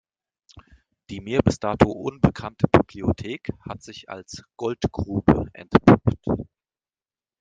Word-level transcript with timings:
Die 1.11 1.21
mir 1.21 1.43
bis 1.43 1.59
dato 1.59 1.91
unbekannte 1.91 2.67
Bibliothek 2.67 3.49
hat 3.69 3.83
sich 3.83 4.09
als 4.09 4.43
Goldgrube 4.55 5.45
entpuppt. 5.53 6.27